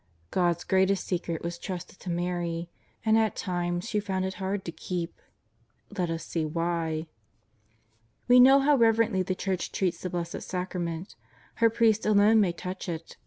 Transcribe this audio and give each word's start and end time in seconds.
God's 0.31 0.63
greatest 0.63 1.05
secret 1.05 1.43
was 1.43 1.59
trusted 1.59 1.99
to 1.99 2.09
Mary, 2.09 2.71
and 3.05 3.19
at 3.19 3.35
times 3.35 3.87
she 3.87 3.99
found 3.99 4.25
it 4.25 4.33
hard 4.41 4.65
to 4.65 4.71
keep. 4.71 5.21
Let 5.95 6.09
us 6.09 6.25
see 6.25 6.43
why. 6.43 7.05
We 8.27 8.39
know 8.39 8.61
how 8.61 8.77
reverently 8.77 9.21
the 9.21 9.35
Church 9.35 9.71
treats 9.71 10.01
the 10.01 10.09
Blessed 10.09 10.41
Sacrament. 10.41 11.15
Her 11.57 11.69
priests 11.69 12.07
alone 12.07 12.39
may 12.41 12.51
touch 12.51 12.89
it. 12.89 13.15